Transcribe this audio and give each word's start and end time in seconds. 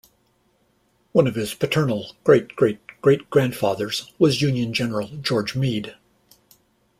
One 1.11 1.27
of 1.27 1.35
his 1.35 1.53
paternal 1.53 2.15
great-great-great-grandfathers 2.23 4.11
was 4.17 4.41
Union 4.41 4.73
General 4.73 5.09
George 5.21 5.55
Meade. 5.55 5.95